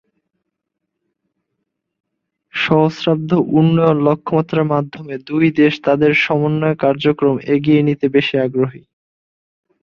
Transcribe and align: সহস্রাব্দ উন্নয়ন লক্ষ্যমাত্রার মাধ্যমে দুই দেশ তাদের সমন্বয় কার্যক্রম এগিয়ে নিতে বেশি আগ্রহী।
সহস্রাব্দ 2.53 3.31
উন্নয়ন 3.59 3.97
লক্ষ্যমাত্রার 4.07 4.65
মাধ্যমে 4.65 5.15
দুই 5.29 5.45
দেশ 5.59 5.73
তাদের 5.83 6.11
সমন্বয় 6.23 6.75
কার্যক্রম 6.75 7.35
এগিয়ে 7.55 7.81
নিতে 7.87 8.05
বেশি 8.15 8.35
আগ্রহী। 8.37 8.81